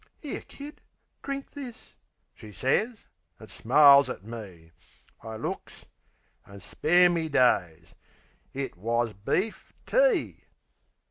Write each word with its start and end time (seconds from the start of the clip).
"'Ere, 0.23 0.41
Kid, 0.47 0.81
drink 1.21 1.51
this," 1.51 1.93
she 2.33 2.51
sez, 2.51 3.05
an' 3.39 3.49
smiles 3.49 4.09
at 4.09 4.23
me. 4.23 4.71
I 5.21 5.35
looks 5.35 5.85
an' 6.43 6.61
spare 6.61 7.07
me 7.07 7.29
days! 7.29 7.93
It 8.51 8.77
WAS 8.77 9.13
BEEF 9.13 9.73
TEA! 9.85 10.41